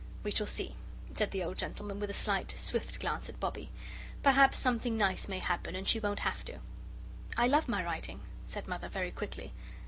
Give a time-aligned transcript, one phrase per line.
[0.23, 0.75] "We shall see,"
[1.13, 3.69] said the old gentleman, with a slight, swift glance at Bobbie;
[4.23, 6.57] "perhaps something nice may happen and she won't have to."
[7.37, 9.53] "I love my writing," said Mother, very quickly.